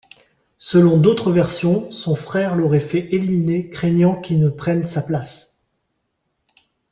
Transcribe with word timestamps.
Selon 0.57 0.97
d’autres 0.97 1.31
versions, 1.31 1.91
son 1.91 2.15
frère 2.15 2.55
l’aurait 2.55 2.79
fait 2.79 3.13
éliminer 3.13 3.69
craignant 3.69 4.19
qu’il 4.19 4.39
ne 4.39 4.49
prenne 4.49 4.83
sa 4.83 5.03
place. 5.03 5.59